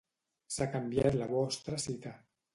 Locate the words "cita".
1.87-2.17